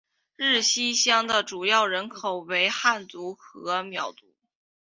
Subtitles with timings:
[0.35, 4.33] 日溪乡的主要人口为汉族和畲族。